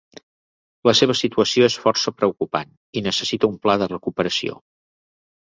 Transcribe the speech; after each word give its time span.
La 0.89 0.93
seva 0.99 1.15
situació 1.19 1.67
és 1.71 1.75
força 1.83 2.13
preocupant 2.21 2.73
i 3.01 3.05
necessita 3.09 3.49
un 3.53 3.61
pla 3.67 3.77
de 3.85 3.91
recuperació. 3.93 4.59